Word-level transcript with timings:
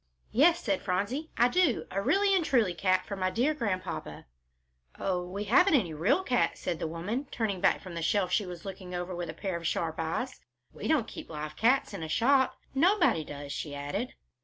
"Yes," 0.31 0.59
said 0.63 0.81
Phronsie, 0.81 1.29
"I 1.37 1.47
do, 1.47 1.85
a 1.91 2.01
really 2.01 2.35
and 2.35 2.43
truly 2.43 2.73
cat 2.73 3.05
for 3.05 3.15
my 3.15 3.29
dear 3.29 3.53
Grandpapa." 3.53 4.25
"Oh, 4.97 5.23
we 5.23 5.43
haven't 5.43 5.75
any 5.75 5.93
real 5.93 6.23
cats," 6.23 6.59
said 6.59 6.79
the 6.79 6.87
woman, 6.87 7.27
turning 7.29 7.61
back 7.61 7.83
from 7.83 7.93
the 7.93 8.01
shelf 8.01 8.31
she 8.31 8.47
was 8.47 8.65
looking 8.65 8.95
over 8.95 9.13
with 9.15 9.29
a 9.29 9.33
pair 9.35 9.55
of 9.55 9.67
sharp 9.67 9.99
eyes. 9.99 10.39
"We 10.73 10.87
don't 10.87 11.07
keep 11.07 11.29
live 11.29 11.55
cats 11.55 11.93
in 11.93 12.01
a 12.01 12.09
shop. 12.09 12.57
Nobody 12.73 13.23
does," 13.23 13.51
she 13.51 13.75
added. 13.75 14.15